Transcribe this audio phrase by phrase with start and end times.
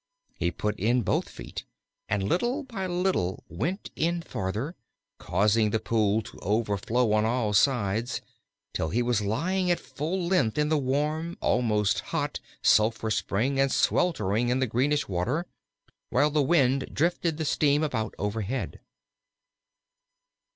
[0.39, 1.63] He put in both feet,
[2.09, 4.75] and little by little went in farther,
[5.19, 8.19] causing the pool to overflow on all sides,
[8.73, 13.71] till he was lying at full length in the warm, almost hot, sulphur spring, and
[13.71, 15.45] sweltering in the greenish water,
[16.09, 18.79] while the wind drifted the steam about overhead.